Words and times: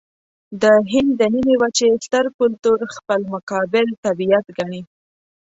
د 0.61 0.63
هند 0.91 1.09
د 1.19 1.21
نيمې 1.33 1.55
وچې 1.61 1.89
ستر 2.05 2.25
کلتور 2.39 2.79
خپل 2.95 3.21
مقابل 3.33 3.87
طبیعت 4.05 4.45
ګڼي. 4.57 4.81